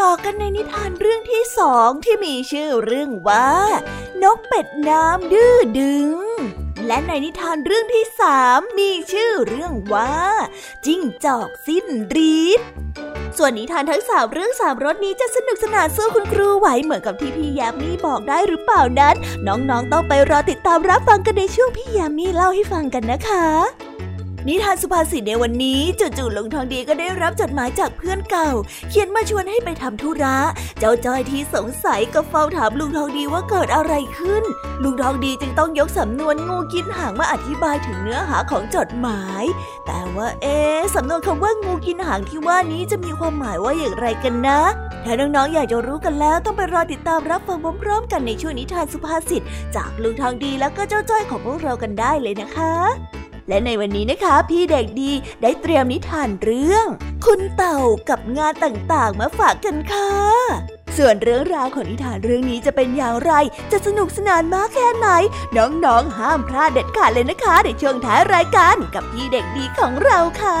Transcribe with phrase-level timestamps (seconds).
[0.00, 3.50] ต่อกันในนิทานเรื่องที่สองที่มีชื่อเรื่องว่า
[4.22, 6.16] นกเป็ดน้ำดื้อดึง
[6.86, 10.14] และในนิทานเรื่องที่สามมีชื่อเรื่องว่า
[10.86, 12.60] จิ้งจอกสิ้นรีด
[13.38, 19.14] ส่วนนิทานทั้งสามเรื่องสามรสนี้จะสนุกสนานสู้คุณครูไหวเหมือนกับที่พี่ยามีบอกได้หรือเปล่านั้น
[19.46, 23.46] น้องๆต้องไปรอติดตามรับฟังกันในช่วงพี่ยามีเล่าให้ฟังกันนะคะ
[24.48, 28.50] นิทานสุภาษิตในวันนี้จู่ๆลุงทองดีก็ได้รับจดหมายจากเพื่อนเก่า
[28.90, 30.38] เขียนมาชวนให้ไปทำธุระ
[30.78, 34.42] เจ้าจ้อยที่สงสัยก็เฝ้าถามลุงทองดีว่าเกิดอะไรขึ้น
[34.82, 39.44] ลุงทองดีจึงต้องยกสำนวนงูกินหางมาอธิบายถึงเนื้อหาของจดหมาย
[39.86, 40.58] แต่ว่าเอ๊
[40.94, 44.60] สำนวนคำว่างูกินหางที่ว่านี้จะมีความหมายว่าอย่างไรกันนะ
[45.04, 49.42] ถ้าน้องๆอยากจะรู้กันแล้วต้องไปรอติดตามรับฟังพร้อมๆกันในช่วงนิทานสุภาษิต
[49.76, 52.72] จากลุงทองดีแล้วก็เจ้าจ้อยของพวกเรากันได้เลยนะคะ
[53.48, 55.12] และในวันนี้นะคะ พี่เด็กดี
[55.42, 56.86] ได้เตรียมนิทานเรื่อง
[57.26, 57.78] คุณเต่า
[58.08, 60.12] กับงานต่างๆ มาฝากกันค่ะ
[60.96, 63.32] ส่วนเรื่องราวของนิทานเรื่องนี้จะเป็นอย่างไร
[63.72, 65.08] จะสนุกสนานมากแค่ไหน
[65.56, 70.60] น้องๆ ห้ามพลาดเด็ดขาดเลยนะคะ ในช่วงท้ายรายการกับพี่เด็กดีของเราค่ะ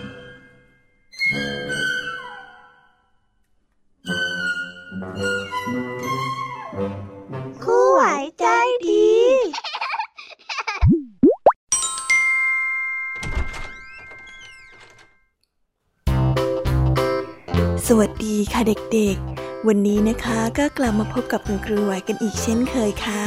[18.01, 18.61] วัสดีค่ะ
[18.93, 23.23] เด็กๆ วันนี้นะคะก็กลับมาพบกับคุณครูไหวกันอีกเช่นเคยค่ะ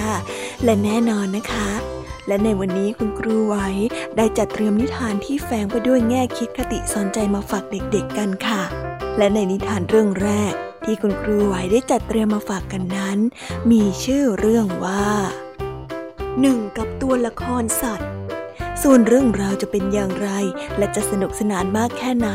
[0.64, 1.68] และแน่นอนนะคะ
[2.26, 3.56] และในวันนี้คุณครูไหว
[4.16, 8.62] ได้จัดเตรียมนิทานที่แฝงไปด้วยแง่คิดคติสอนใจมาฝากเด็กๆกันค่ะ
[9.18, 10.52] และในนิทานเรื่องแรก
[10.84, 13.18] ที่คุณครูไหวได้จัดเตรียมมาฝากกันนั้น
[13.70, 15.06] มีชื่อเรื่องว่า
[16.40, 18.08] หนึ่งกับตัวละครสัตว์
[18.82, 20.30] ส่วนเรื่องราวจะเป็นอย่างไร
[20.78, 22.30] และจะสนุกสนานมากแค่ไหน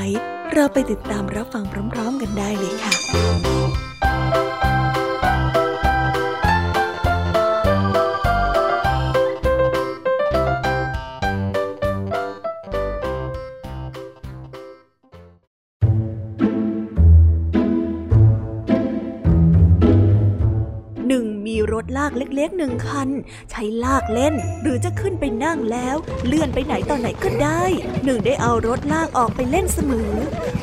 [0.54, 3.89] เราไปติดตามรับฟังพร้อม ๆ กันได้เลยค่ะ
[21.98, 23.10] ลากเล็กๆหนึ่งคัน
[23.52, 25.96] ใช้ลากเล่น หรือจะขึ้นไปนั่งแล้ว
[26.26, 27.64] เลื่อนไปไหนต่อไหนก็ได้
[28.04, 30.12] หนึ่งได้เอารถลากออกไปเล่นเสมอ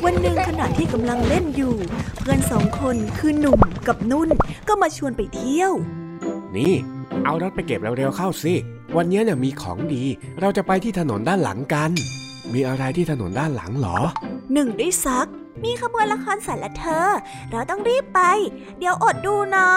[0.05, 1.75] วันหนึ่งขณะที่กำลังเล่นอยู่
[2.19, 4.29] เพื่อนสองคนคือหนุ่มกับนุ่น
[4.69, 5.73] ก็มาชวนไปเที่ยว
[6.57, 6.75] นี่
[7.25, 8.55] เอารถไปเก็บเร็วๆเข้าสิ
[8.97, 10.03] วันนี้เนี่ยมีของดี
[10.41, 11.91] เราจะไปที่ถนนด้านหลังกัน
[12.55, 13.99] มีอะไรที่ถนนด้านหลังหรอ
[14.53, 15.29] หนึ่งได้ซัก
[15.65, 17.09] มีขบวนละครสัตว์ละเธอ
[17.51, 18.21] เราต้องรีบไป
[18.79, 19.69] เดี๋ยวอดดูนะ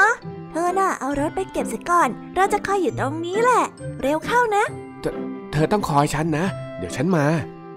[0.52, 3.64] เธอน่ะเอารถไปเก็บเสียก่อน เราจะคอยอยู่ตรงนี้แหละ
[4.02, 4.64] เร็วเข้านะ
[5.52, 6.46] เธอต้องคอยฉันนะ
[6.78, 7.26] เดี๋ยวฉันมา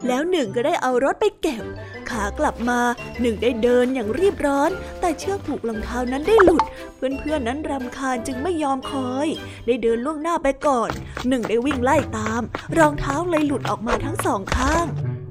[0.08, 1.62] แล้วหนึ่งก็ได้เอารถไปเก็บ
[2.10, 2.80] ขากลับมา
[3.20, 4.70] หนึ่งได้เดินอย่างรีบร้อน
[5.00, 6.62] แต่เชือกผูกรองเท้านั้นได้หลุด
[6.96, 9.28] เพื่อนๆนั้นรำคาญจึงไม่ยอมคอย
[9.66, 10.90] ได้เดินล่วงหน้าไปก่อน
[11.28, 12.42] หนึ่งได้วิ่งไล่ตาม
[12.78, 14.84] รองเท้าเลยหลุดออกมาทั้งสองข้าง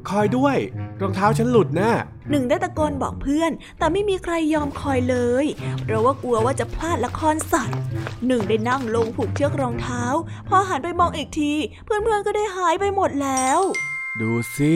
[0.10, 0.58] คอยด้วย
[1.02, 1.92] รองเท้าฉันหลุดนะ
[2.30, 5.46] หนึ่งได้ตะโกนบอกเพื่อน แต่ไม่มีใครยอมคอยเลย
[5.84, 7.80] เพราะว่ากลัวว่าจะพลาดละครสัตว์
[8.28, 10.04] หนึ่งได้นั่งลงผูกเชือกรองเท้า
[10.48, 11.54] พอหันไปมองอีกที
[11.86, 13.60] เพื่อนๆก็ได้หายไปหมดแล้ว
[14.22, 14.74] ดูสิ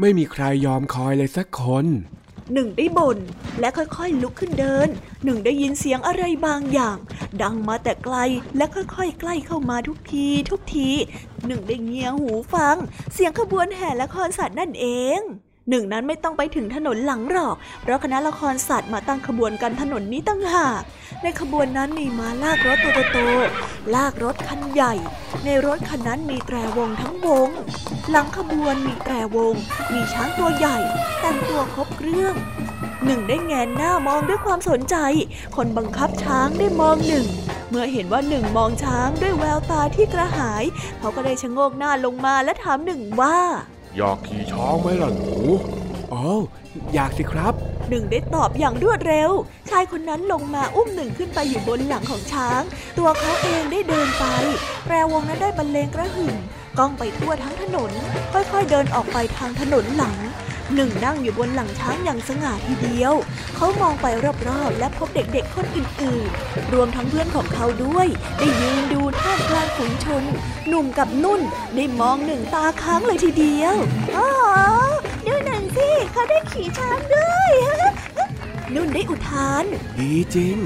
[0.00, 1.86] ไม่มีใครยอมคอยเลยสักคน
[2.52, 3.18] หนึ่งได้บ่น
[3.60, 4.88] และค่อยๆลุกขึ้นเดิน
[5.24, 6.96] หนึ่งได้ยินเสียงอะไรบางอย่าง
[7.42, 8.16] ดังมาแต่ไกล
[8.56, 10.90] และค่อยๆ ใกล้เข้ามาทุกที ทุกที
[11.46, 12.76] หนึ่งได้เงียหูฟัง
[13.14, 14.86] เสียงขบวนแห่ละครสัตว์นั่นเอ
[15.18, 15.20] ง
[15.68, 20.82] หนึ่งนั้นไม่ต้องไปถึงถนนหลังหรอก เพราะคณะละครสัตว์มาตั้งขบวนกันถนนนี้ตั้งหาก
[21.22, 23.18] ในขบวนนั้นมีม้าลากรถตัวโต
[23.94, 24.94] ลากรถคันใหญ่
[25.44, 27.48] ในรถคันนั้นมีแตรวงทั้งวง
[28.10, 29.54] หลังขบวนมีแตรวง
[29.92, 30.78] มีช้างตัวใหญ่
[31.20, 32.34] แต่งตัวครบเครื่อง
[33.04, 34.96] หนึ่งได้แงนหน้ามองด้วยความสนใจ
[35.56, 37.26] คนบังคับช้างได้มองหนึ่ง
[37.70, 40.64] เมื่อเห็นว่าหนึ่งมองช้างด้วยแววตาที่กระหาย
[40.98, 43.38] เขาก็ได้ชะโงกหน้าลงมาและถามหนึ่งว่า
[43.96, 45.34] อยากขี่ช้างไหมล่ะหนู
[46.12, 46.24] อ๋อ
[46.94, 47.54] อยากสิครับ
[47.88, 49.30] หนึ่งได้ตอบอย่างรวดเร็ว
[49.70, 52.62] ชายคนนั้นลงมาอุ้มหนึ่งขึ้นไปอยู่บนหลังของช้าง
[52.98, 54.24] ตัวเขาเองได้เดินไป
[54.84, 56.34] แปรวงนั้นได้บรรเลงกระหึ่ม
[56.78, 57.90] ก้องไปทั่วทั้งถนน
[58.32, 60.16] ค่อยๆเดินออกไปทางถนนหลัง
[60.74, 63.14] หนึ่งนั่งอยู่บนหลังช้างอย่างสง่าทีเดียว
[63.56, 64.06] เขามองไป
[64.48, 68.06] รอบๆและพบเด็กๆคนอื่นๆ รวมทั้งเพื่อนของเขาด้วย
[68.38, 70.22] ได้ยืนดูท่ามกลางฝูงชน
[70.68, 71.40] หนุ่มกับนุ่น
[71.76, 73.74] ได้มองหนึ่งตาค้างเลยทีเดียว
[74.16, 74.28] อ๋อ
[75.26, 77.52] ดูหนึ่งสิเขาได้ขี่ช้างด้วย
[78.74, 79.64] นุ่นได้อุทาน
[79.98, 80.56] ดีจริง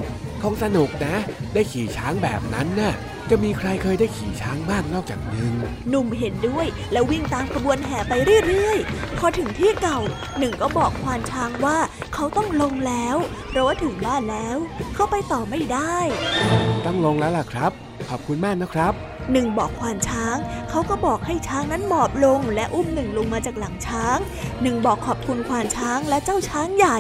[0.43, 1.15] คงสนุกนะ
[1.55, 2.95] ได้ขี่ช้างแบบนั้นน่ะ
[3.31, 5.53] จะมีใครเคยได้ขี่ช้างบ้างนอกจากหนึ่ง
[5.89, 8.13] หนุ่มเห็นด้วยแล้ววิ่งตามขบวนแห่ไป
[8.47, 9.99] เรื่อยๆ พอถึงที่เก่า
[10.39, 11.79] หนึ่งก็บอกควานช้างว่า
[12.15, 13.17] เขาต้องลงแล้ว
[13.49, 14.57] เพราะว่าถึงบ้านแล้ว
[14.95, 15.97] เขาไปต่อไม่ได้
[16.87, 17.73] ต้องลงแล้วล่ะครับ
[18.09, 18.93] ขอบคุณมากนะครับ
[19.33, 20.37] หนึ่งบอกควานช้าง
[20.71, 24.19] เขาก็บอกให้ช้างนั้นหมอบลงและอุ้มหนึ่งลงมาจากหลังช้าง
[24.63, 26.99] หนึ่งบอกขอบคุณควานช้างและเจ้าช้างใหญ่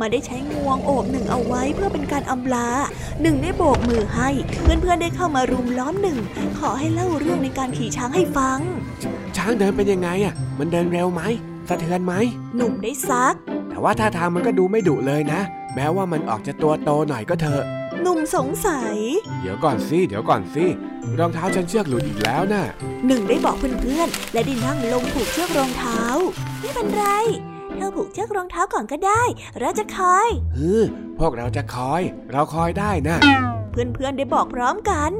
[0.00, 2.68] มาได้ใช้งวงโอบหนึ่งเอาไว้เพื่อเป็นการอำลา
[3.22, 4.28] หนึ่งได้โบกมือให้
[4.62, 6.18] เพื่อนๆได้เข้ามารุมล้อมหนึ่ง
[6.58, 8.58] ขอให้เล่าเรื่องในการขี่ช้างให้ฟัง
[9.36, 11.22] ช้างเดินเป็นยังไงอะ มันเดินเร็วไหม
[11.68, 12.14] สะเทือนไหม
[12.56, 13.34] หนุ่มได้ซัก
[13.68, 15.40] แต่ว่าท่าทางมันก็ดูไม่ดุเลยนะ
[15.74, 17.64] แม้ว่ามันออกจะตัวโตหน่อยก็เถอะ
[18.02, 18.96] หนุ่มสงสัย
[19.40, 20.64] เดี๋ยวก่อนสิ เดี๋ยวก่อนสิ
[21.18, 22.64] รองเท้าฉันเชือกหลุดอีกแล้วนะ่ะ
[23.06, 26.02] หนึ่งได้บอกเพื่อนๆ และได้นั่งลงผูกเชือกรองเท้า
[26.60, 27.06] ไม่เป็นไร
[27.76, 29.22] เธอผูกเชือกรองเท้าก่อนก็ได้
[29.60, 30.84] เราจะคอยเออ
[31.18, 32.02] พวกเราจะคอย
[32.32, 33.16] เราคอยได้นะ
[33.70, 35.12] เพื่อนๆได้บอกพร้อมกัน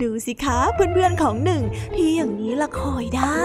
[0.00, 1.62] ดูสิคะเพื่อนๆของหนึ่ง
[1.96, 3.44] ที่อย่างนี้ละคอยได้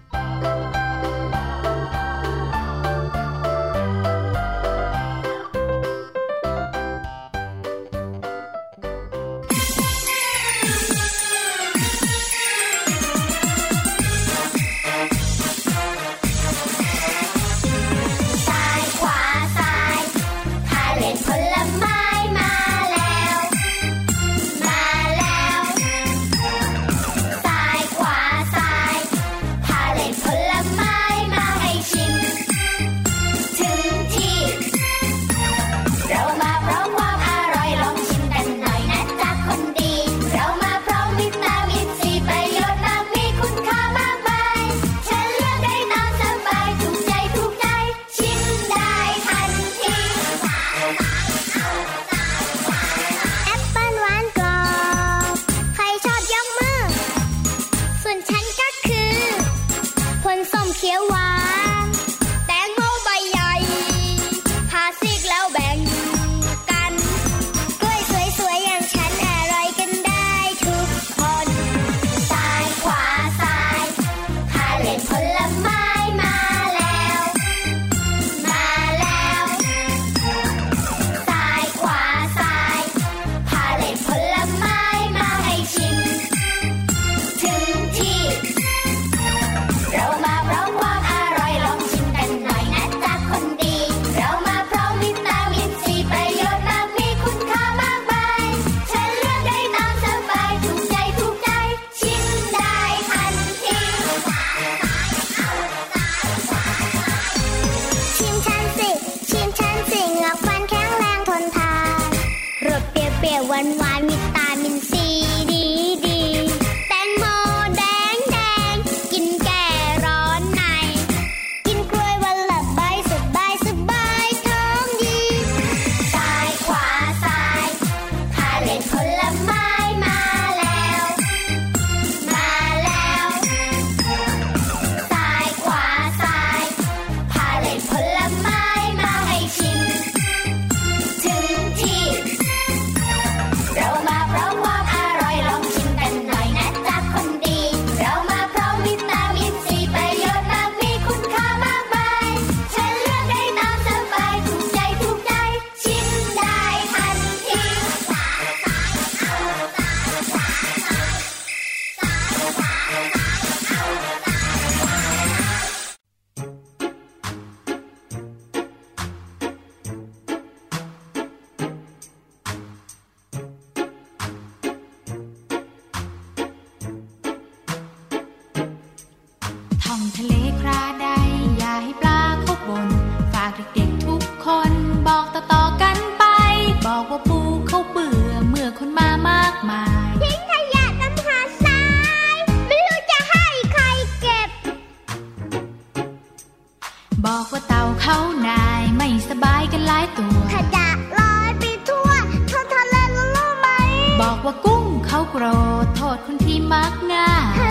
[205.33, 205.45] โกร
[205.85, 207.31] ธโทษคนที่มักง่า
[207.69, 207.70] ย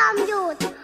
[0.00, 0.79] น้อง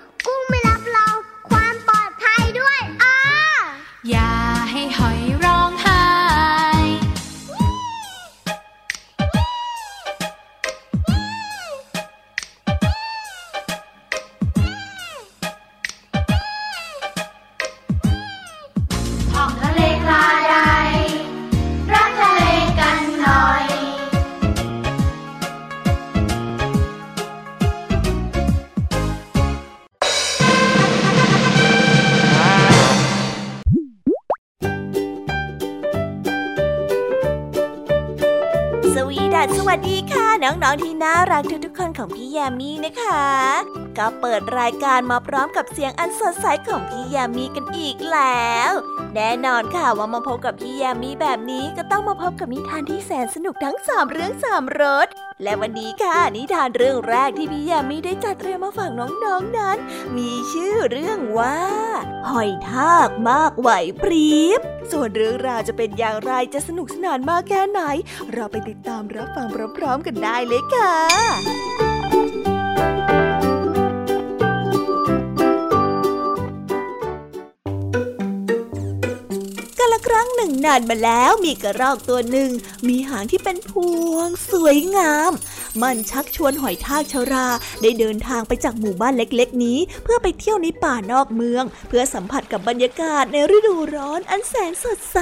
[41.96, 43.26] ของพี่ยามีนะคะ
[43.98, 48.72] ก็เปิดรายการมาพร้อมกับเสียงอันสดใสของพี่ยามีกันอีกแล้ว
[49.14, 55.06] แน่นอนค่ะว่ามาพบกับพี่ยามีแบบนี้ก็ต้องมาพบกับนิทานที่แสนสนุกทั้งสามเรื่องสามรส
[55.42, 59.78] และวันนี้ค่ะนิทานเรื่องแรกที่พี่ยามีได้จัดเตรียมมาฝากน้องๆนนั้น
[60.16, 61.58] มีชื่อเรื่องว่า
[62.28, 63.68] หอยทากมากไหว
[64.00, 64.60] พริบ
[64.92, 67.80] ส่วนเรื่องราวจะเป็นอย่างไรจะสนุกสนานมากแค่ไหน
[68.32, 71.85] เราไปติดตามรับฟังพร้อมๆกันได้เลยค่ะ
[80.16, 82.50] รั้งหนึ่งนานมาแล้วมีกระรอกตัวหนึ่ง
[82.88, 83.72] มีหางที่เป็นพ
[84.12, 85.32] วงสวยงาม
[85.82, 87.48] มันชักชวนหอยทากชารา
[87.82, 95.18] ได้เดินทางไปจากหมู่บ้านเล็กๆ นี้ เพื่อไปเที่ยวในป่านอกเมือง เพื่อสัมผัสกับบรรยากาศในฤดูร้อนอันแสนสดใส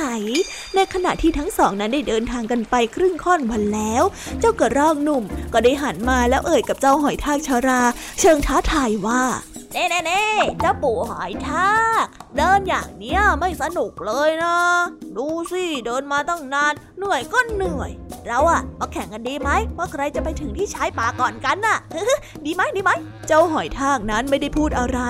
[0.75, 4.05] ในขณะที่ทั้งสองนั้นได้เดินทางกันไปครึ่งค่อนวันแล้ว
[4.41, 5.23] เจ้ากระรอกหนุ่ม
[5.53, 7.83] ก็ได้หันมาแล้วเอ่ยกับเจ้าหอยทากชารา
[8.21, 9.23] เชิงท้าทายว่า
[9.73, 10.25] เน่เน่เน่
[10.61, 11.73] เจ้าปู่หอยทา
[12.05, 12.07] ก
[12.37, 14.57] เดินอย่างเนี้ยไม่สนุกเลยนะ
[15.17, 17.91] ดูสิเดินมาตั้งนาน เหนื่อยก็เหนื่อย
[18.29, 21.79] เราอะมาแข่งกันดีไหมว่าใครจะไปถึงที่ชายป่าก่อนกันน่ะ
[22.45, 22.91] ดีไหมดีไหม
[23.29, 25.01] เจ้าหอยทากนั้นไม่ได้พูดอะไร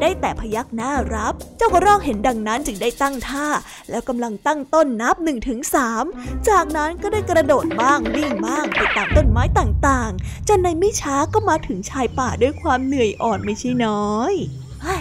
[0.00, 3.46] ได้แต่พยักหน้ารับ เจ้ากระรอกเห็นดังนั้นจึงได้ตั้งท่า
[3.90, 6.04] แล้วกำลังตั้งต้นนับหนึ่งถึงสาม
[6.48, 14.34] จากนั้นก็ได้กระโดดบ้างวิ่งบ้างไปตามต้นไม้ต่างๆจนในไม่ช้าก็มาถึงชายป่าด้วยความเหนื่อยอ่อนไม่ใช่น้อย
[14.82, 14.96] เฮ้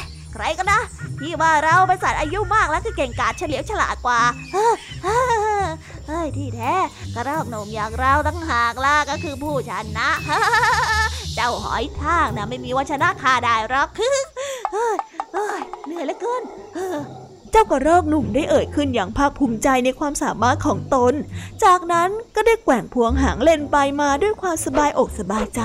[0.00, 0.80] ย ใครกันนะ
[1.20, 4.20] ที่ว่าเราเป็นสัตว์อายุมากแล้วคือเก่งกาจเฉลียวฉลาดกว่า
[6.06, 6.74] เฮ้ยที่แท้
[7.14, 10.08] กระรอกหนุ่มอย่างเราตั้งหากล่ะก็คือผู้ชนะ
[11.34, 13.88] เจ้าหอยทากนะไม่มีวันชนะข้าได้หรอก
[15.86, 16.42] เหนื่อยเหลือเกิน
[17.56, 21.14] เจ้ากระรอกหนุ่มได้เอ่ยขึ้นอย่างภาคภูมิใจในความสามารถของตน
[21.64, 25.62] จากนั้นก็ได้แกว่งพวงหางเล่นไปมาด้วยความสบายอกสบายใจ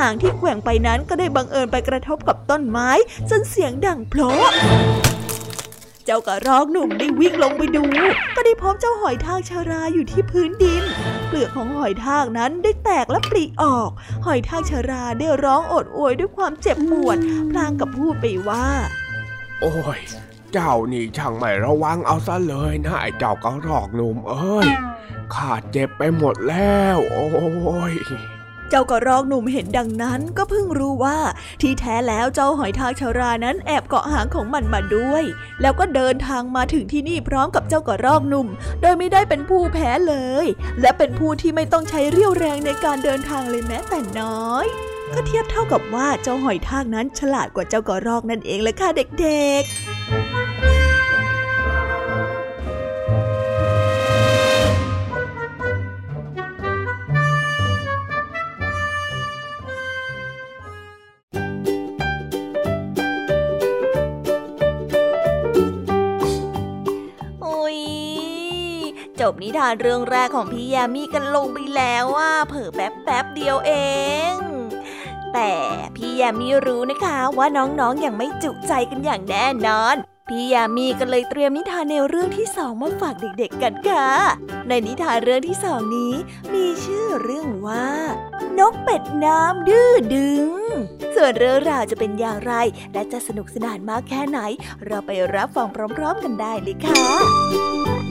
[0.00, 2.90] หางที่แกว่งไปนั้นก็ได้บังเอิญไปกระทบกับต้นไม้
[3.30, 4.28] จนเสียงดังโผล่
[6.04, 7.84] เจ้ากระรอกหนุ่มได้วิ่งลงไปดู
[8.36, 10.82] ก็ได้พบเจ้าหอยทากชาราอยู่ที่พื้นดิน
[11.26, 13.90] เปลือกของหอยทากนั้นได้แตกและปริออก
[14.26, 17.16] หอยทากชาราได้ร้องโอดโอยด้วยความเจ็บปวด
[17.50, 18.66] พลางกับพูดไปว่า
[19.60, 20.00] โอ้ย
[20.58, 24.68] เจ้านี่ช่างไม่ระวังเอาซะเลยนะไอ้เจ้ากระรอกหนุ่มเอ้ย
[25.34, 27.94] ข้าเจ็บไปหมดแล้ว โอ้ย
[28.70, 31.18] เจ้ากระรอกหนุ่มเห็นดังนั้นก็เพิ่งรู้ว่า
[31.60, 35.24] ที่แท้แล้วเจ้าหอยทากชารานั้นแอบเกาะหางของมันมาด้วย
[35.60, 38.46] แล้วก็เดินทางมาถึงที่นี่พร้อมกับเจ้ากระรอกหนุ่ม
[38.80, 40.14] โดยไม่ได้เป็นผู้แพ้เล
[40.44, 40.46] ย
[40.80, 44.66] และเป็นผู้ที่ไม่ต้องใช้เรี่ยวแรงในการเดินทางเลยแม้แต่น้อย
[45.14, 48.88] ก็เทียบเท่ากับว่าเจ้าหอยทากนั้นฉลาดกว่าเจ้ากระรอกนั่นเองเลยค่ะ
[49.20, 49.95] เด็กๆ
[69.32, 73.72] บนิทานเรื่องแรกของพี่ยามีกันลงไปแล้วว่าเผิ่แป๊บแป๊บเดียวเอ
[74.32, 74.55] ง
[75.36, 75.54] แต่
[75.96, 79.96] พี่ยามีรู้นะคะว่าน้องๆออย่างไม่จุใจกันอย่างแน่นอน
[80.28, 84.08] พี่ยามีก็เลยเตรียมนิทานแนวเรื่องที่สองมาฝากเด็กๆกันค่ะ
[84.68, 86.14] ในนิทานเรื่องที่สองนี้
[86.54, 87.88] มีชื่อเรื่องว่า
[88.58, 90.48] นกเป็ดน้ำดื้อดึง
[91.14, 92.52] ส่วนเรื่องราวจะเป็นอย่างไร
[92.92, 94.38] และจะสนุกสนานมากแค่ไหน
[94.86, 98.05] เราไปรับฟังพร้อม ๆ กันได้เลยค่ะ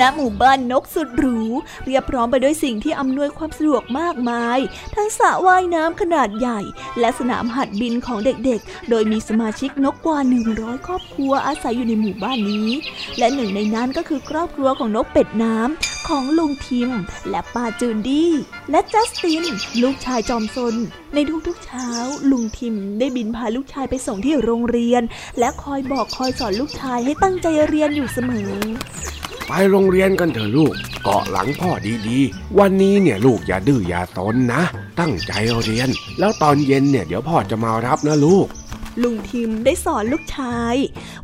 [0.00, 1.38] ณหมู่บ้านนกสุดหรู
[1.84, 4.58] เรียบพร้อมไปด้วยสิ่งที่อำนวยความสะดวกมากมาย
[4.94, 6.60] ทั้งสระว่ายน้ำขนาดใหญ่
[6.98, 10.18] และสนามหัดบินของเด็กๆ โดยมีสมาชิกนกกว่า
[10.52, 12.68] 100 ครอบครัวอาศัยอยู่ในหมู่บ้านนี้
[13.18, 16.90] และหนึ่งในนั้นก็คือครอบครัวของนกเป็ดน้ำของลุงทิม
[17.30, 18.32] และป้าจูนดี้
[18.70, 19.44] และจัสติน
[19.82, 20.74] ลูกชายจอมซน
[21.14, 21.88] ในทุกๆเช้า
[22.30, 25.02] ลุงทิมได้บินพาลูกชายไปส่งที่โรงเรียน
[25.38, 28.50] และคอยบอกคอยสอนลูกชายให้ตั้งใจเรียนอยู่เสมอ
[29.48, 30.74] ไปโรงเรียนกันเถอะลูก
[31.04, 31.70] เกาะหลังพ่อ
[32.08, 34.62] ดีๆ วันนี้เนี่ยลูกอย่าดื้ออย่าตนนะ
[35.00, 35.32] ตั้งใจ
[35.64, 38.46] เรียน แล้วตอนเย็นเนี่ยเดี๋ยวพ่อจะมารับนะลูก
[39.02, 40.74] ลุงทิมได้สอนลูกชาย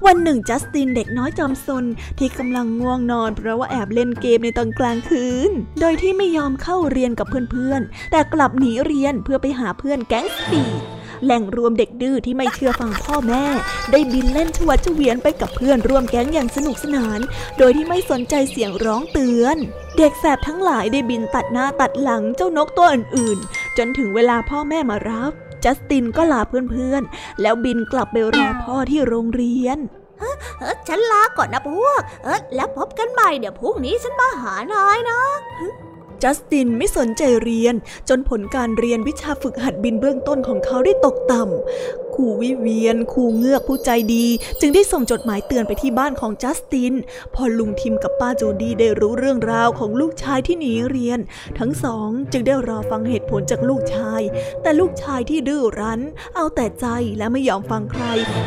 [0.07, 1.85] วันหนึ่งจัสตินเด็กน้อยจอมซน
[2.19, 5.51] ที่กำลังง่วงนอน เพราะว่าแอบเล่นเกมในตอนกลางคืน
[5.81, 13.45] โดยที่ไม่ยอมเข้าเรียนกับเพื่อนๆ แต่กลับหนีเรียนเพื่อไปหาเพื่อนแก๊งสปีด แหล่งรวมเด็กดื้อที่ไม่เชื่อฟังพ่อแม่
[13.91, 17.21] ได้บินเล่นชวัดเฉวียนไปกับเพื่อนร่วมแก๊งอย่างสนุกสนาน
[17.59, 19.57] โดยที่ไม่สนใจเสียงร้องเตือน
[19.99, 25.33] เด็กแสบทั้งหลายได้บินตัดหน้าตัดหลังเจ้านกตัวอื่นๆ จนถึงเวลาพ่อแม่มารับ
[25.65, 29.79] จัสตินก็ลาเพื่อนๆ แล้วบินกลับไปรอพ่อที่โรงเรียน
[30.19, 35.21] เออฉันลาก่อนนะพวก เออแล้วพบกันใหม่เดี๋ยวพรุ่งนี้ฉันมาหานายนะ
[36.23, 37.75] จัสตินไม่สนใจเรียน
[38.09, 44.27] จนผลการเรียนวิชาฝึกหัดบินเบื้องต้นของเขาได้ตกต่ำครูวิเวียนครูเงือกผู้ใจดี
[44.61, 46.93] จึงได้ส่งจดหมายเตือนไปที่บ้านของจัสติน
[47.35, 51.19] พอลุงทิมกับป้าจูดี้ได้รู้เรื่องราวของลูกชายที่หนีเรียน
[51.59, 54.21] ทั้งสองจึงได้รอฟังเหตุผลจากลูกชาย
[54.63, 56.01] แต่ลูกชายที่ดื้อรั้น
[56.37, 56.87] เอาแต่ใจ
[57.19, 58.05] และไม่ยอมฟังใคร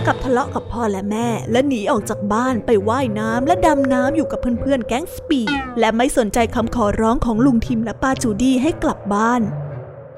[0.07, 9.41] กับทะเลาะกับพ่อและแม่ และหนีออกจากบ้านไปไว่ายน้ำและดำน้ำอยู่กับเพื่อนๆแก๊งสปีดและไม่สนใจคำขอร้องของลุงทิมและป้าจูดี้ให้กลับบ้าน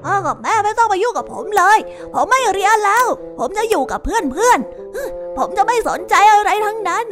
[0.04, 1.78] พ่อกับแม่ไม่ต้องมายุ่งกับผมเลย
[2.14, 3.06] ผมไม่เรียนแล้ว
[3.38, 4.58] ผมจะอยู่กับเพื่อนเพื่อน
[5.38, 7.04] ผมจะไม่สนใจอะไรทั้งนั้น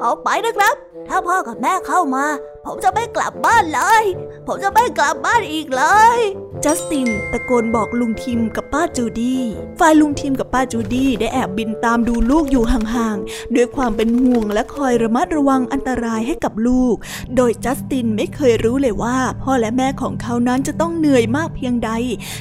[0.00, 0.74] เอาไปนะครับ
[1.08, 2.24] ถ้าพ่อกับแม่เข้ามา
[2.66, 4.02] ผมจะไม่กลับบ้านเลย
[4.46, 5.84] ผมจะไม่กลับบ้านอีกเล
[6.16, 6.18] ย
[6.64, 9.42] จัสตินตะโกนบอกลุงทิมกับป้าจูดี้
[9.80, 16.96] ฝ่ายลุงทิมกับป้าจูดี้ได้แอบบินตามดูลูกอยู่ห่างๆ ด้วยความเป็นห่วงและคอยระมัดระวังอันตรายให้กับลูก
[17.36, 21.90] โดยจัสตินไม่เคยรู้เลยว่า พ่อและแม่ของเขานั้นจะต้องเหนื่อยมากเพียงใด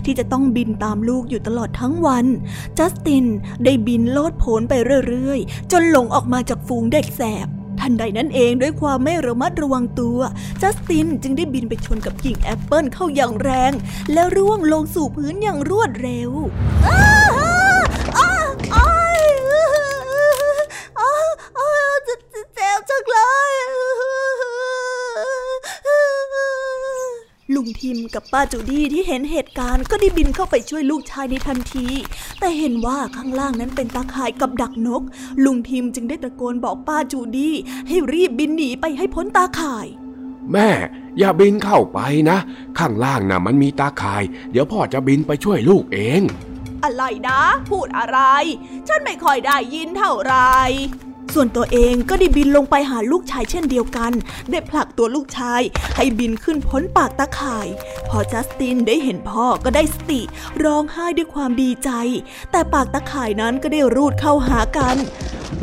[0.06, 2.26] ที่จะต้องบินตามลูกอยู่ตลอดทั้งวัน
[2.78, 3.26] จัสติน
[3.64, 4.74] ได้บินโลดโผนไป
[5.08, 7.50] เรื่อยๆ จนหลงออกมาจากฝูงเด็กแสบ
[7.82, 10.20] ทันใดนั้นเองด้วยความไม่ระมัดระวังตัว
[10.62, 13.72] จัสตินจึงได้บินไปชนกับกิ่งแอปเปิลเข้าอย่างแรง
[14.14, 16.32] แล้วร่วงลงสู่พื้นอย่างรวดเร็ว
[27.88, 31.88] ลุงทิมกับป้าจูดี้ที่เห็นเหตุการณ์ก็ได้บินเข้าไปช่วยลูกชายในทันที
[32.40, 35.04] แต่เห็นว่าข้างล่างนั้นเป็นตาข่ายกับดักนก
[35.46, 37.56] ลุงทิมจึงได้ตะโกนบอกป้าจูดี้
[37.88, 39.88] ให้รีบบินหนีไปให้พ้นตาข่าย
[40.52, 40.70] แม่
[41.20, 42.38] อย่าบินเข้าไปนะ
[42.80, 46.22] ข้างล่างน่ะมันมีตาข่าย เดี๋ยวพ่อจะบินไปช่วยลูกเอง
[46.84, 48.20] อะไรนะ พูดอะไร
[48.88, 50.36] ฉันไม่ค่อยได้ยินเท่าไร
[51.34, 54.12] ส่วนตัวเองก็ได้บินลงไปหาลูกชายเช่นเดียวกัน
[54.52, 55.62] ได้ผลักตัวลูกชาย
[55.96, 57.68] ให้บินขึ้นพ้นปากตาข่าย
[58.10, 60.22] พอจัสตินได้เห็นพ่อก็ได้สติ
[60.64, 61.90] ร้องไห้ด้วยความดีใจ
[62.52, 64.98] แต่ปากตาข่ายนั้นก็ได้รูดเข้าหากัน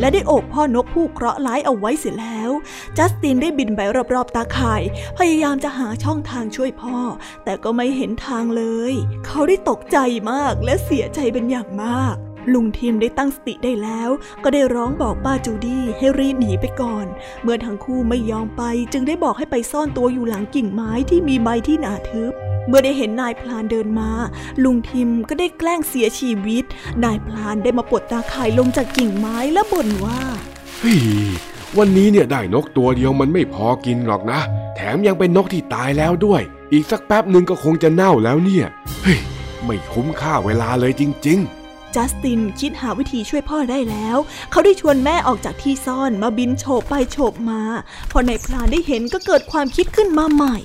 [0.01, 2.51] และได้โอบพ่อนกผู้เคราะห์ร้ายเอาไว้เสียแล้ว
[2.97, 3.81] จัสตินได้บินไป
[4.15, 4.83] รอบๆตาข่าย
[5.19, 6.99] พยายามจะหาช่องทางช่วยพ่อ
[7.45, 8.93] แต่ก็ไม่เห็นทางเลย
[9.27, 9.99] เขาได้ตกใจ
[10.31, 12.17] มากและเสียใจเป็นอย่างมาก
[12.53, 14.11] ลุงทิมได้ตั้งสติได้แล้ว
[14.45, 17.07] ก็ได้ร้องบอกป้าจูดี้ให้รีบหนีไปก่อน
[17.43, 22.33] เมื่อทั้งคู่ไม่ยอมไปจึงได้บอกให้ไปซ่อนตัวอยู่หลังกิ่งไม้ที่มีใบที่หนาทึบ
[22.69, 24.11] เมื่อได้เห็นนายพลานเดินมา
[24.65, 26.65] ลุงทิมก็ได้แกล้งเสียชีวิต
[27.05, 30.21] นายพลานได้มาปลดตาข่ายลงจากกิ่งไม้และบ่นว่า
[30.81, 30.99] เฮ้ย
[31.79, 34.41] วันนี้เนี่ยได้นกตัวเดียวมันไม่พอกินหรอกนะ
[34.77, 38.67] แถมยังเป็นนกที่ตายแล้วด้วย อีกสักแป๊บหนึ่งก็คงจะเน่าแล้วเนี่ย
[39.03, 39.21] เฮ้ย
[39.65, 41.64] ไม่คุ้มค่าเวลาเลยจริง ๆ
[41.95, 44.17] จัสตินคิดหาวิธีช่วยพ่อได้แล้ว
[44.51, 47.63] เขาได้ชวนแม่ออกจากที่ซ่อนมาบินโฉบไปโฉบมา
[48.11, 50.57] พอในายพลานได้เห็นก็เกิดความคิดขึ้นมาใหม่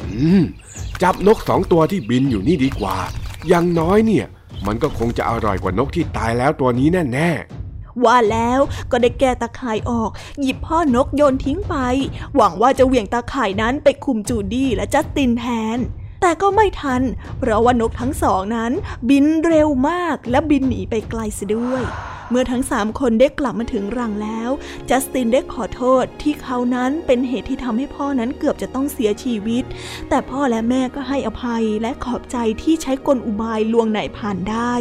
[0.00, 0.42] อืม
[1.02, 2.96] จับนกสองตัวที่บินอยู่นี่ดีกว่า
[3.48, 4.26] อย่างน้อยเนี่ย
[4.66, 7.30] มันก็คงจะอร่อยกว่านกที่ตายแล้วตัวนี้แน่
[8.04, 11.74] ว่าแล้วก็ได้แก้ตาข่ายออก หยิบพ่อนกโยนทิ้งไป
[12.36, 15.44] หวังว่าจะเหวี่ยงตาข่ายนั้นไปคุมจูดี้และจัสตินแท
[15.76, 15.78] น
[16.20, 17.02] แต่ก็ไม่ทัน
[17.38, 18.72] เพราะว่านกทั้งสองนั้น
[19.08, 21.84] บินเร็วมากและบินหนีไปไกลซะด้วย
[22.32, 24.50] เมื่อทั้งสามคนได้กลับมาถึงรังแล้ว
[24.90, 29.64] จัสตินได้ขอโทษที่เขานั้นเป็นเหตุที่ทำให้พ่อนั้นเกือบจะต้องเสียชีวิต
[30.08, 34.74] แต่พ่อและแม่ก็ให้อภัยและขอบใจที่ใช้กลอุบายลวงไหนผ่านได้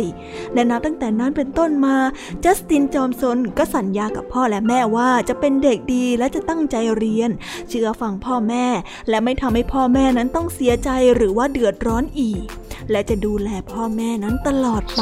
[0.54, 1.98] และนับตั้งแต่นั้นเป็นต้นมา
[2.44, 7.30] จัสตินจอมซนก็สัญญากับพ่อและแม่ว่าจะเป็นเด็กดีและจะตั้งใจเรียน
[7.70, 8.66] เชื่อฟังพ่อแม่
[9.10, 12.46] และไม่ทำให้พ่อแม่นั้นต้องเสียใจหรือือว่าเดือดร้อนอีก
[12.92, 15.02] และจะดูแลพ่อแม่นั้นตลอดไป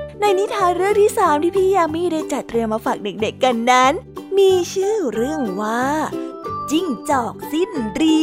[0.21, 3.93] ในนิทานเรื่องที่สามที่พี่ยามีได้จัดเตรียมมาฝากเด็กๆกันนั้น
[4.37, 5.83] มีชื่อเรื่องว่า
[6.71, 7.71] จิ้งจอกสิ้น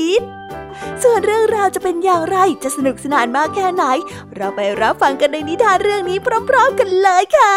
[0.03, 0.31] ฤทธิ์
[1.03, 3.85] ส่วนเรื่องราวจะเป็นอย่างไรจะสนุกสนานมากแค่ไหน
[4.37, 7.57] เราไปรับฟังกันในนิทานเรื่องนี้พร้อมๆกันเลยค่ะ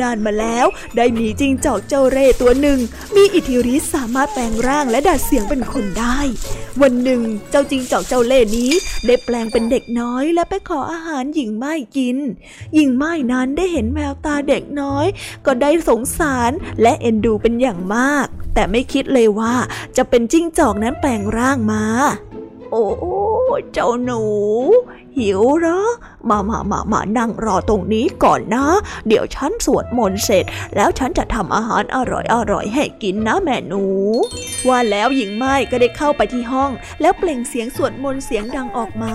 [0.00, 2.78] นานมาแล้ว ได้มีจิ้งจอกเจ้าเร่ตัวหนึ่ง
[3.14, 6.18] มีอิทธิฤทธิ์สามารถแปลงร่างและดัดเสียงเป็นคนได้
[6.82, 8.70] วันหนึ่งเจ้าจิ้งจอกเจ้าเล่นี้
[9.06, 12.16] ได้แปลงเป็นเด็กน้อยและไปขออาหารหญิงไม้กิน
[12.74, 15.06] หญิงไม้นั้นได้เห็นแววตาเด็กน้อย
[15.46, 19.54] ก็ได้สงสารและเอ็นดูเป็นอย่างมาก แต่ไม่คิดเลยว่า
[19.96, 21.84] จะเป็นจิ้งจอกนั้นแปลงร่างมา
[22.70, 22.84] โอ้
[23.72, 24.22] เจ้าหนู
[25.18, 25.80] หิวเหรอ
[26.28, 28.66] มามามามานั่งรอตรงนี้ก่อนนะ
[29.08, 30.44] เดี๋ยวฉันสวดมนต์เสร็จ
[30.76, 33.84] แล้วฉันจะทำอาหารอร่อยอร่อยให้กินนะแม่หนู
[34.68, 39.14] ว่าแล้วหญิงไม้ก็ได้เข้าไปที่ห้อง แล้วเปล่งเสียงสวดมนต์เสียงดังออกมา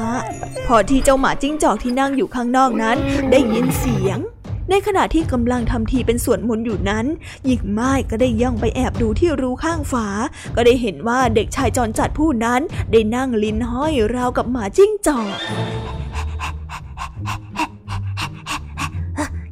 [0.67, 2.97] พอที่เจ้าหมาจิ้งจอกที่นั่งอยู่ข้างนอกนั้น
[3.31, 4.19] ได้ยินเสียง
[4.69, 7.05] ในขณะที่กำลังทำทีเป็นสวดมนต์อยู่นั้น
[7.45, 10.07] หญิงไม้ก็ได้ย่องไปแอบดูที่รูข้างฝา
[10.55, 15.37] ก็ได้เห็นว่าเด็กชายจรจัดผู้นั้น ได้นั่งลิ้นห้อยราวกับหมาจิ้งจอก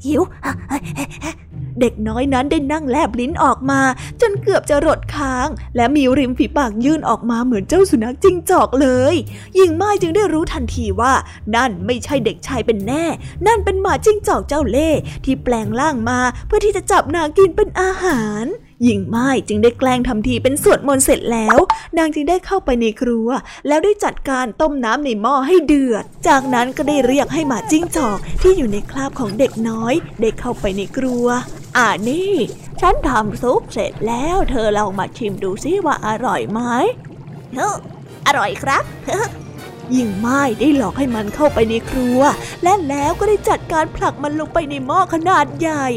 [0.06, 0.21] หิว
[1.80, 3.82] เด็กน้อยนั้นได้นั่งแลบลิ้นออกมา
[4.22, 9.16] จนเกือบจะรดค้าง และมีริมฝีปากยื่นออกมาเหมือนเจ้าสุนัขจิ้งจอกเลย
[9.56, 11.14] หญิงไม้จึงได้รู้ทันทีว่า
[11.56, 13.06] นั่นไม่ใช่เด็กชายเป็นแน่
[13.48, 14.90] นั่นเป็นหมาจิ้งจอกเจ้าเล่
[15.26, 18.46] ที่แปลงร่างมาเพื่อที่จะจับนางกินเป็นอาหาร
[18.84, 21.58] หญิงไม้จึงได้แกล้งทำทีเป็นสวดมนต์เสร็จแล้ว
[21.98, 23.28] นางจึงได้เข้าไปในครัว
[23.68, 31.28] แล้วได้จัดการต้มน้ำในหม้อให้เดือด จากนั้นก็ได้เรียกให้หมาจิ้งจอกที่อยู่ในคราบของเด็กน้อย ได้เข้าไปในครัว
[31.78, 32.34] อ่านี่
[32.82, 36.60] ฉันทำซุปเสร็จแล้ว เธอลองมาชิมดูซิว่าอร่อยไหม
[37.56, 37.76] เฮ้อ
[38.28, 38.84] อร่อยครับ
[39.94, 42.20] หญิงไม้ได้หลอกให้มันเข้าไปในครัว
[42.64, 45.88] และแล้วก็ได้จัดการผลักมันลงไปในหม้อขนาดใหญ่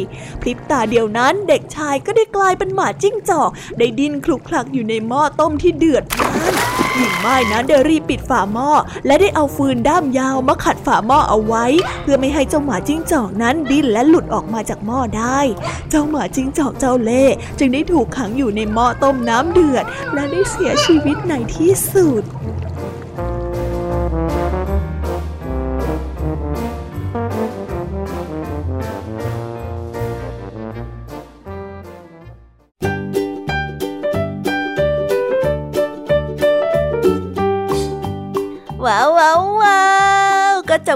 [0.41, 6.55] พริบตาเดียวนั้นเด็กชายก็ได้กลายเป็นหมาจิ้งจอก ได้ดิ้นคลุกคลักอยู่ในหม้อต้มที่เดือดพล่าน
[6.97, 8.71] หญิงไม้นั้นได้รีบปิดฝาหม้อ
[9.07, 11.65] และได้เอาฟืนด้ามยาวมาขัดฝาหม้อเอาไว้
[12.03, 15.39] เพื่อไม่ให้เจ้าหมาจิ้งจอกนั้นดิ้นและหลุดออกมาจากหม้อได้
[15.91, 17.25] เจ้าหมาจิ้งจอกเจ้าเล่
[17.59, 22.25] จึงได้ถูกขังอยู่ในหม้อต้มน้ำเดือด และได้เสียชีวิตในที่สุด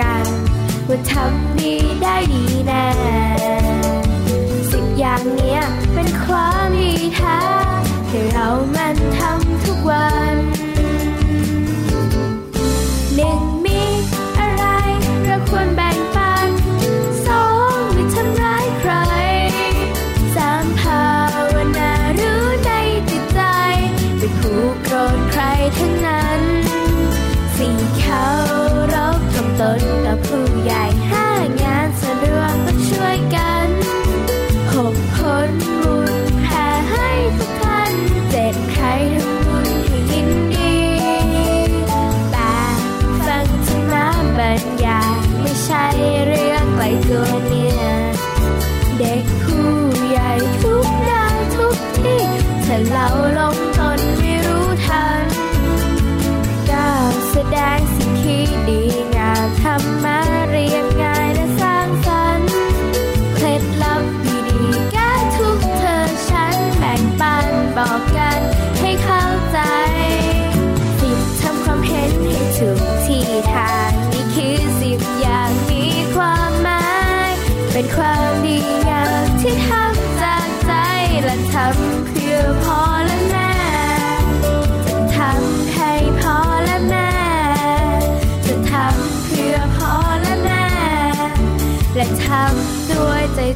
[0.00, 0.26] กัน
[0.88, 2.86] ว่าทำดีได้ดีแน่
[4.70, 5.60] สิบอย่างเนี้ย
[5.94, 7.40] เป็นความดีแท้
[8.08, 8.91] ที่เราไม่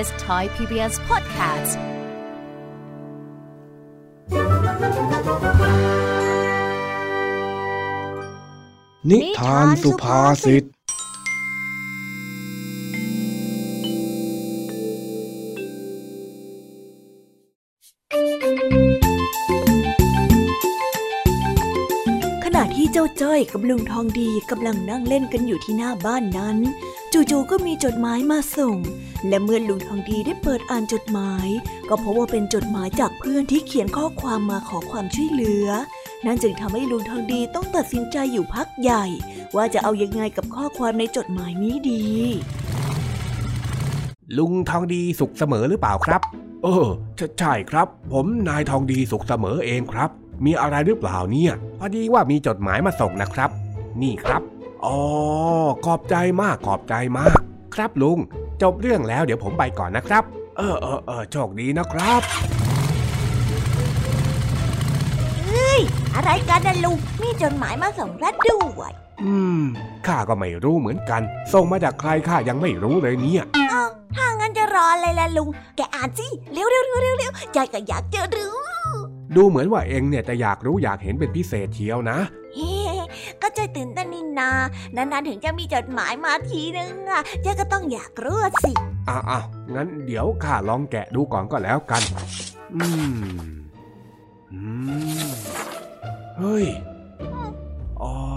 [0.07, 1.73] is Thai PBS Podcast.
[9.11, 10.65] นิทานสุภาษิต
[23.08, 26.58] จ้าจ้อยกับลุงทองดีกำลังนั่งเล่นกันอยู่ที่หน้าบ้านนั้น
[27.14, 28.78] จู่ๆก็มีจดหมายมาส่ง
[29.28, 31.48] และเมื่อลุงทองดีได้เปิดอ่านจดหมาย
[31.90, 35.68] ก็พบว่าเป็นจดหมายจากเพื่อนที่เขียนข้อความมาขอความช่วยเหลือ
[36.26, 39.06] นั่นจึงทำให้ลุงทองดีต้องตัดสินใจอยู่พักใหญ่
[39.56, 42.06] ว่าจะเอายังไงกับข้อความในจดหมายนี้ดี
[44.38, 46.22] ลุงทองดีสุขเสมอหรือเปล่าครับ
[46.64, 46.88] เออ
[47.18, 50.12] ใช่ใช่ครับ ผมนายทองดีสุขเสมอเองครับ
[50.46, 53.50] มีอะไรหรือเปล่าเนี่ย พอดีว่ามีจดหมายมาส่งนะครับ
[54.02, 54.42] นี่ครับ
[54.86, 55.00] อ๋อ
[55.86, 57.40] ขอบใจมาก ขอบใจมาก
[57.76, 58.18] ครับลุง
[58.62, 60.24] จบเรื่องแล้วเดี๋ยวผมไปก่อนนะครับ
[60.58, 62.22] เออเออเออโชคดีนะครับ
[66.16, 68.92] อะไรกันนะลุง มีจดหมายมาส่งรัดด้วย
[69.24, 69.64] อืม
[70.08, 71.22] ข้าก็ไม่รู้เหมือนกัน
[71.54, 73.44] ส่งมาจากใครข้ายังไม่รู้เลยเนี่ย
[74.16, 78.58] ถ้างั้นจะรออะไรล่ะลุง แกอ่านสิ เร็วเร็วเร็วเร็วเร็วใจก็อยากจะรู้
[79.36, 82.18] ดูเหมือนว่าเองเนี่ยจะอยากรู้อยากเห็นเป็นพิเศษเชียวนะ
[82.56, 82.74] เฮ้
[83.42, 84.50] ก็ใจตื่นเต้นนี่นา
[84.96, 88.72] นานๆถึงจะมีจดหมายมาทีนึงอะเจ๊ก็ต้องอยากรู้สิ
[89.10, 92.02] อ้าวอ้าวงั้นเดี๋ยวข้าลองแกะดูก่อนก็แล้วกัน
[92.76, 93.18] อืม
[94.52, 94.60] อื
[95.28, 95.32] ม
[96.38, 96.66] เฮ้ย
[98.02, 98.37] อ๋ออื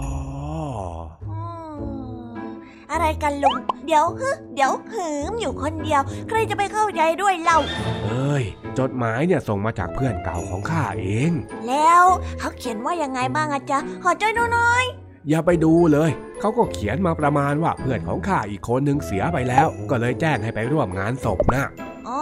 [2.91, 7.59] อะไรกันลุง เดี๋ยวฮึเดี๋ยวหืมอยู่คนเดียว ใครจะไปเข้าใจด้วยเล่า
[8.05, 8.43] เอ้ย
[8.79, 11.31] จดหมายเนี่ยส่งมาจากเพื่อนเก่าของข้าเอง
[11.67, 12.03] แล้ว
[12.39, 14.83] เขาเขียนว่ายังไงบ้างอะจ๊ะขอใจดูหน่อย
[15.29, 21.63] อย่าไปดูเลย เขาก็เขียนมาประมาณว่าเพื่อนของข้าอีกคนหนึ่งเสียไปแล้ว ก็เลยแจ้งให้ไปร่วมงานศพนะ
[22.07, 22.21] อ๋อ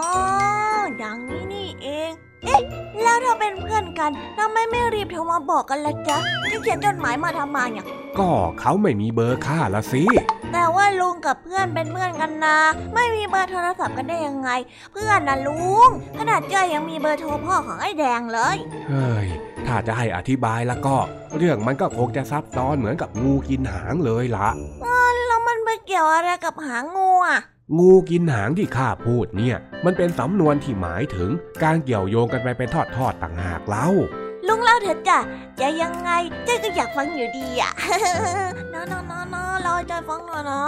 [1.02, 2.10] ดังนี้นี่เอง
[2.44, 2.62] เอ๊ะ
[3.02, 6.18] แล้วถ้าเป็นเพื่อนกันทำไมไม่รีบโทรมาบอกกันล่ะจ๊ะ
[6.50, 7.86] จะเขียนจดหมายมาทำไมอะ
[8.18, 8.30] ก็
[8.60, 10.04] เขาไม่มีเบอร์ข้าละสิ
[10.52, 12.58] แต่ว่าลุงกับเพื่อนเป็นเพื่อนกันนะ
[12.94, 14.50] ไม่มีเบอร์โทรศัพท์กันได้ยังไง
[14.92, 15.88] เพื่อนนะลุง
[16.18, 18.56] ขนาดเจ้ยยังมีเบอร์โทรพ่อของไอ้แดงเลย
[18.88, 19.26] เฮ้ย
[19.66, 20.96] ถ้าจะให้อธิบายแล้วก็
[21.36, 24.48] เรื่องมันก็คงจะซับซ้อนเหมือนกับงูกินหางเลยละ
[25.26, 27.40] แล้วมันไปเกี่ยวอะไรกับหางงูอะ
[27.78, 31.30] งูกินหางที่ข้าพูดเนี่ย มันเป็นสำนวนที่หมายถึง
[31.62, 33.88] การเกี่ยวโยงกันไปเป็นทอดๆต่างหากเล่า
[34.46, 35.18] ลุงเล่าเถอะจ้ะ
[35.60, 36.10] จะยังไง
[36.44, 37.72] เจ๊ก็อยากฟังอยู่ดีอะ
[38.72, 40.60] นะนะนะนะรอใจฟังหน่อยนะ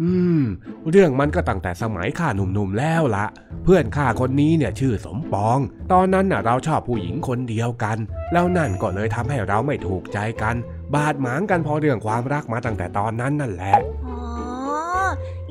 [0.00, 0.10] อื
[0.40, 0.44] ม
[0.90, 3.26] เรื่องมันก็ตั้งแต่สมัยข้าหนุ่มๆแล้วละ
[3.64, 5.58] เพื่อนข้าคนนี้เนี่ยชื่อสมปอง
[5.92, 7.98] ตอนนั้นน่ะเราชอบผู้หญิงคนเดียวกัน
[8.32, 10.54] แล้วนั่นก็เลยทำให้เราไม่ถูกใจกัน
[10.94, 13.74] บาดหมางกันเพราะเรื่องความรักมาตั้งแต่ตอนนั้นนั่นแหละ
[14.06, 14.16] อ๋อ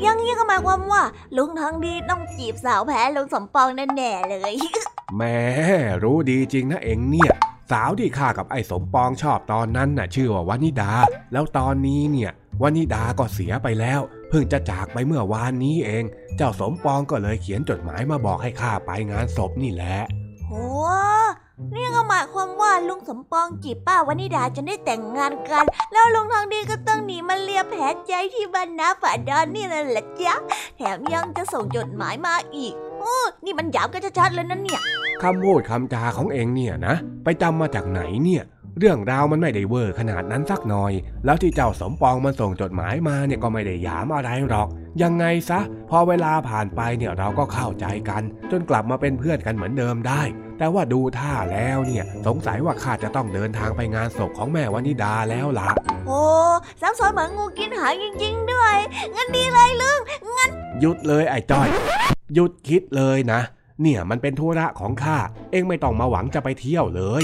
[0.01, 1.03] อยังนี้ก็หมายความว่า
[1.37, 4.55] ลุงทองดีต้องจีบสาวแพ้ลุงสมปองแน่ๆเลย
[5.15, 5.37] แหม่
[6.03, 7.33] รู้ดีจริงนะเองเนี่ย
[7.71, 10.91] สาวที่ข้ากับไอ้สมปองชอบตอนนั้นน่ะ ชื่อว่าวานิดา
[11.33, 12.31] แล้วตอนนี้เนี่ย
[12.61, 16.03] วานิดาก็เสียไปแล้ว เพิ่งจะจากไปเมื่อวานนี้เอง
[16.37, 19.97] เจ้าสมปองก็เลยเขียนจดหมายมาบอกให้ข้าไปงานศพนี่แหละ
[20.49, 20.67] โอ้
[21.75, 30.33] นี่ก็หมายความว่าลุงสมปองจีบป้าวนิดาจนได้แต่งงานกัน แล้วลุงทองดีก็ต้องหนีมาเลียแผลใจที่บ้านนาฝาดอนนี่แหละจ๊ะ
[30.77, 34.81] แถมยังจะส่งจดหมายมาอีกโอ้นี่มันหยาบก็จะชัดเลยนะเนี่ย
[35.23, 38.43] คำพูดคำจาของเองเนี่ยนะ ไปจำมาจากไหนเนี่ย
[38.81, 40.91] เรื่องราวมันไม่ได้เวอร์ขนาดนั้นสักหน่อย
[41.25, 44.67] แล้วที่เจ้าสมปองมันส่งจดหมายมาเนี่ยก็ไม่ได้หยามอะไรหรอก
[45.01, 45.59] ยังไงซะ
[45.89, 48.21] พอเวลาผ่านไปเนี่ยเราก็เข้าใจกัน
[48.51, 50.21] จนกลับมาเป็นเพื่อนกันเหมือนเดิมได้
[50.57, 55.69] แต่ว่าดูท่าแล้วเนี่ย สงสัยว่าข้าจะต้องเดินทางไปงานศพของแม่วานิดาแล้วล่ะ
[56.07, 56.21] โอ้
[56.81, 58.75] ซับซ้อนเหมือนงูกินหางจริง ๆ ด้วย
[59.15, 59.99] งั้นดีเลยลุง
[60.79, 61.67] หยุดเลยไอ้จ้อย
[62.33, 63.41] หยุดคิดเลยนะ
[63.81, 65.17] เนี่ยมันเป็นธุระของข้า
[65.51, 67.23] เองไม่ต้องมาหวังจะไปเที่ยวเลย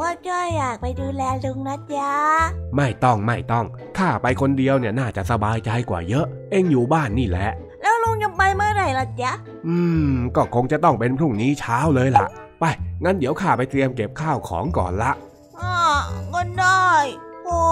[0.00, 2.12] ว่าจ้อยอยากไปดูแลลุงนะจ๊ะ
[2.76, 3.64] ไม่ต้องไม่ต้อง
[3.98, 7.50] ข้าไปคนเดียวเนี่ยน่าจะสบายใจกว่าเยอะ เองอยู่บ้านนี่แหละ
[7.82, 9.32] แล้วลุงจะไปเมื่อไหร่ล่ะจ๊ะ
[9.66, 9.76] อื
[10.10, 12.26] ม ก็คงจะต้องเป็นพรุ่งนี้เช้าเลยล่ะ
[12.60, 12.64] ไป
[13.04, 15.12] งั้นเดี๋ยวข้าไปเตรียมเก็บข้าวของก่อนละ
[15.60, 15.76] อ่า
[16.34, 16.88] ก็ได้
[17.48, 17.62] โอ้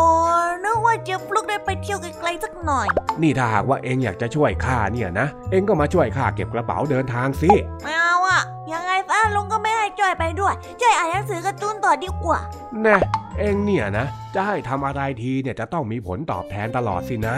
[0.65, 2.87] นึกว่าเจะฟลุกได้ไปเที่ยวไกลๆสักหน่อย
[3.23, 7.51] นี่ถ้าหากว่าเองอยากจะช่วยข้าเนี่ยนะ เองก็มาช่วยข้าเก็บกระเป๋าเดินทางสิ
[7.85, 12.41] ไม่เอาอะยังไงฟ้าลุงก็ไม่ให้จ้อยไปด้วยจ้อยอ่านหนังสือการ์ตูนต่อดีกว่า
[12.83, 12.97] แน่
[13.39, 17.37] เองเนี่ยนะ จะให้ทำอะไรทีเนี่ยจะต้องมีผลตอบแทนตลอดสินะ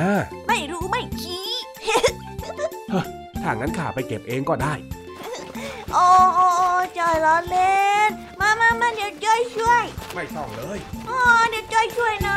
[0.48, 1.46] ไม่รู้ไม่ชี้
[3.42, 4.74] ถ้างั้นข้าไปเก็บเองก็ได้
[5.92, 6.68] โอ้โอ้โอ้
[6.98, 8.10] จ้อยล้อเล่น
[8.40, 9.84] มามามาเดี๋ยวจ้อยช่วย
[10.14, 10.78] ไม่ต้องเลย
[11.08, 11.20] อ๋อ
[11.50, 12.36] เดี๋ยวจ้อยช่วยนะ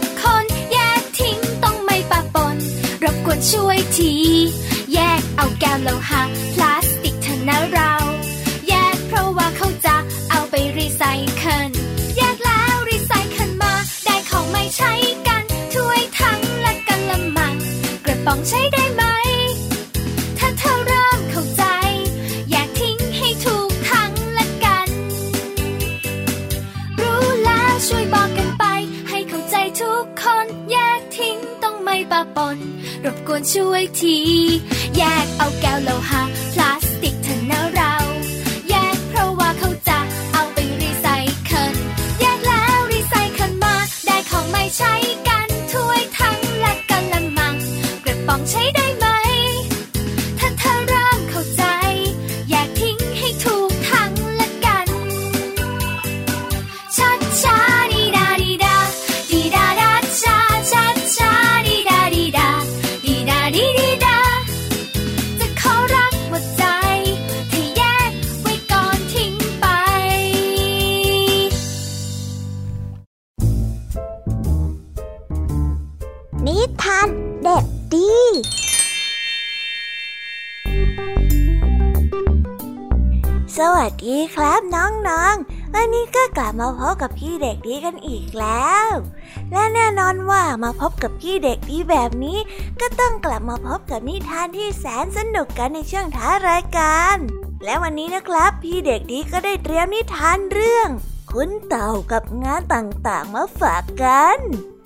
[3.49, 4.13] ช่วยที
[4.93, 6.21] แยกเอาแก้วโลหะ
[6.53, 7.93] พลาสติกเถอะนะเรา
[8.67, 9.95] แยกเพราะว่าเขาจะ
[10.29, 11.03] เอาไปรีไซ
[11.37, 11.69] เคิล
[12.17, 13.73] แยกแล้วรีไซเคิลมา
[14.05, 14.93] ได้ของไม่ใช้
[15.27, 17.53] กันถ้วยทั้งและกันละมัง
[18.05, 18.83] กระป๋องใช้ได้
[33.49, 34.17] ช่วยที
[34.97, 36.23] แยกเอาแก้วโลหะ
[84.21, 88.87] ดีครับน้องๆ วันนี้ก็กลับมาพบกับพี่เด็กดีกันอีกแล้ว
[89.51, 92.39] และแน่นอนว่ามาพบกับพี่เด็กดีแบบนี้
[92.81, 97.17] ก็ต้องกลับมาพบกับนิทานที่แสนสนุกกันในช่วงท้ายรายการ
[97.63, 100.89] และวันนี้นะครับ พี่เด็กดีก็ได้เตรียมนิทานเรื่อง
[101.31, 104.37] คุณเต่ากับงานต่างๆ มาฝากกัน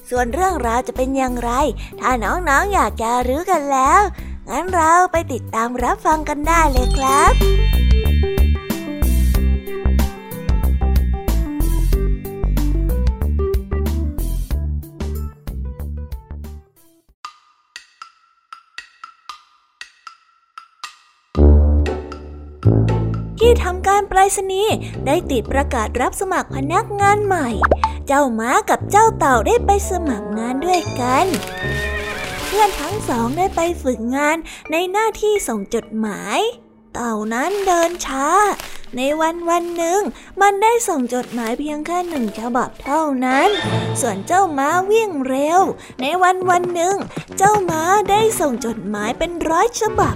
[0.09, 1.51] ส่วนเรื่องราวจะเป็นอย่างไร
[1.99, 4.01] ถ้าน้องๆออยากจะรู้กันแล้ว
[4.49, 7.84] งั้นเราไปติดตามรับฟังกันได้เลยครับ
[23.47, 24.75] ที่ทำการไปรษณีย์
[25.05, 27.49] ได้ติดประกาศรับสมัครพนักงานใหม่
[28.07, 31.25] เจ้าม้ากับเจ้าเต่าได้ไปสมัครงานด้วยกัน
[32.45, 34.37] เพื่อนทั้งสองได้ไปฝึกงาน
[34.71, 36.39] ในหน้าที่ส่งจดหมาย
[36.93, 38.27] เต่านั้นเดินช้า
[38.97, 40.01] ในวันวันหนึ่ง
[40.41, 43.49] มันได้ส่งจดหมายเพียงแค่หนึ่งฉบับเท่านั้น
[44.01, 45.61] ส่วนเจ้าม้าวิ่งเร็ว
[46.01, 46.95] ในวันวันหนึ่ง
[47.37, 50.15] เจ้าม้าได้ส่งจดหมายเป็นร้อยฉบับ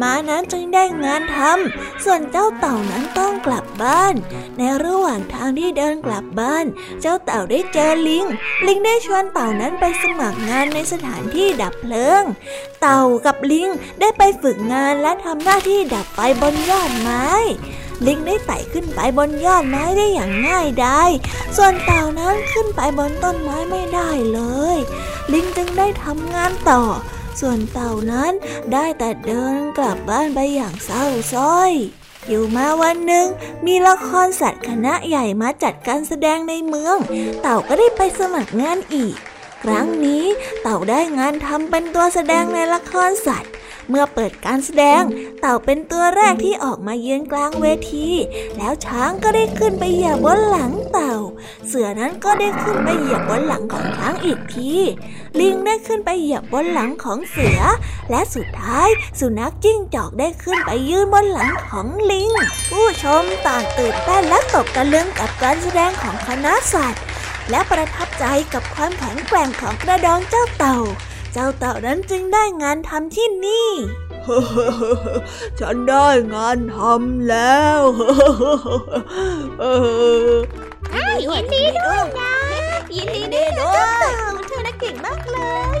[0.00, 4.14] ม้านั้นจึงได้งานทำ ส่วนเจ้าเต่านั้นต้องกลับบ้าน
[4.58, 6.64] ในระหว่างทางที่เดินกลับบ้าน
[7.00, 8.26] เจ้าเต่าได้เจอลิง
[8.66, 12.22] ลิงได้ชวนเต่านั้นไปสมัครงานในสถานที่ดับเพลิง
[12.80, 13.68] เต่ากับลิง
[14.00, 17.26] ได้ไปฝึกงานและทำหน้าที่ดับไฟบนยอดไม้
[18.06, 21.10] ลิงได้ไต่ขึ้นไปบนยอดไม้ได้อย่างง่ายดาย
[21.56, 24.40] ส่วนเต่านั้นขึ้นไปบนต้นไม้ไม่ได้เล
[24.74, 24.76] ย
[25.32, 26.82] ลิงจึงได้ทำงานต่อ
[27.40, 28.32] ส่วนเต่านั้น
[28.72, 31.72] ได้แต่เดินกลับบ้านไปอย่างเศร้าส้อย
[32.28, 33.26] อยู่มาวันหนึ่ง
[33.66, 36.96] มีละครสัตว์คณะใหญ่มาจัดการแสดงในเมือง
[37.42, 39.16] เต่าก็ได้ไปสมัครงานอีก
[39.62, 40.24] ครั้งนี้
[40.62, 43.50] เต่าได้งานทำเป็นตัวแสดงในละครสัตว์
[43.88, 45.02] เมื่อเปิดการแสดง
[45.40, 48.08] เต่าเป็นตัวแรกที่ออกมายืนกลางเวที
[48.56, 51.14] แล้วช้างก็ได้ขึ้นไปเหยียบบนหลังเต่า
[51.66, 54.72] เสือนั้นก็ได้ขึ้นไปเหยียบบนหลังของช้างอีกที
[55.40, 57.60] ลิงได้ขึ้นไปเหยียบบนหลังของเสือ
[58.10, 58.88] และสุดท้าย
[59.20, 62.30] สุนัขจิ้งจอกได้ขึ้นไปยืนบนหลังของลิง
[62.70, 67.02] ผู้ชมต่างตื่นเต้นและตกตะลึงกับการแสดงของคณะสัตว์
[67.50, 68.24] และประทับใจ
[68.54, 70.78] กับความแข็งแกร่งของกระดองเจ้าเต่า
[71.38, 73.70] เจ้าเต่านั้นจึงได้งานทำที่นี่
[75.60, 77.80] ฉันได้งานทำแล้ว
[81.22, 82.34] ยินดีด้วยนะ
[82.96, 83.74] ยินดีด้วยนะ
[84.08, 85.38] เจ้าเต่าเธอน่ะเก่งมากเล
[85.78, 85.80] ย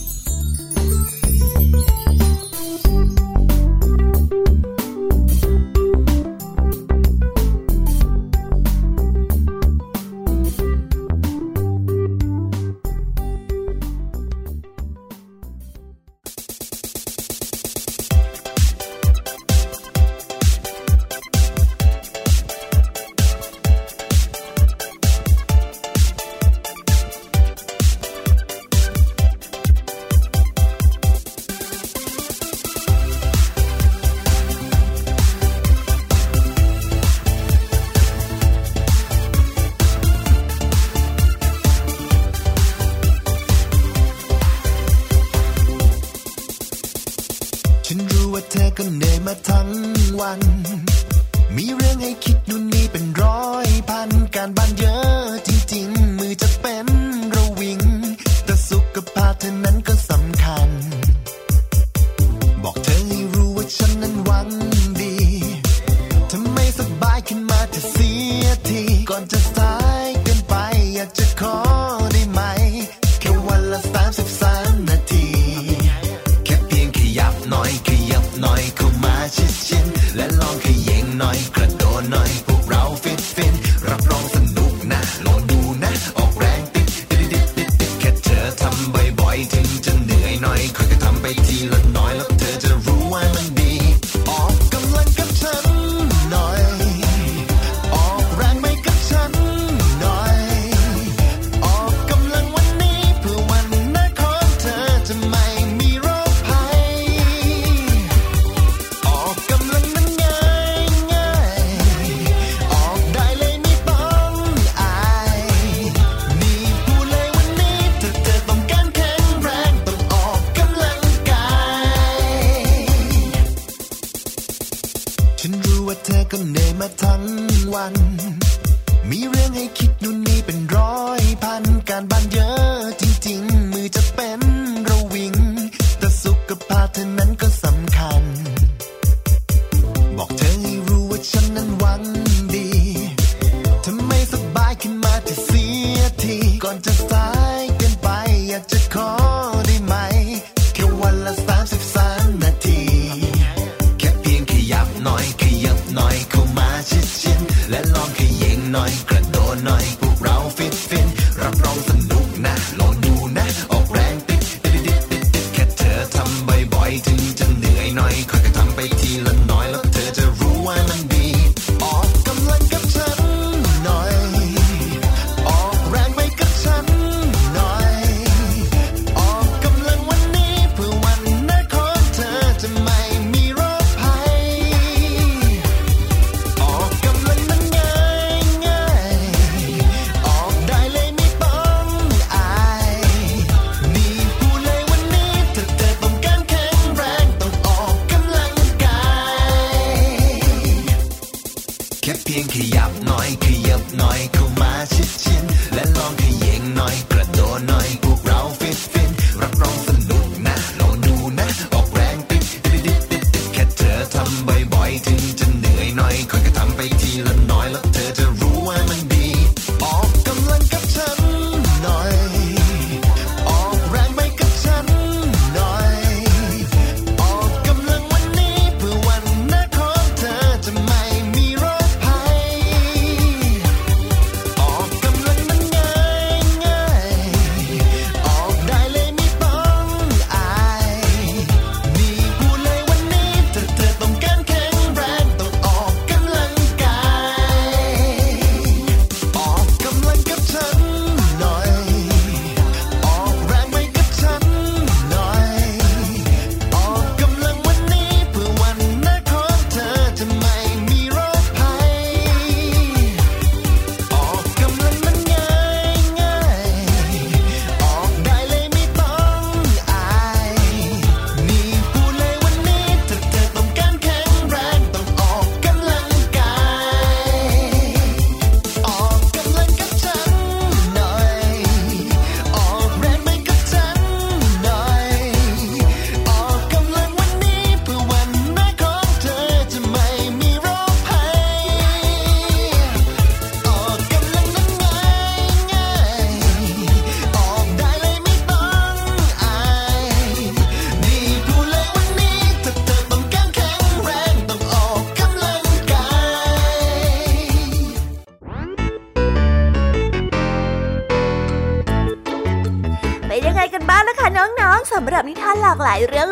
[81.21, 81.60] night.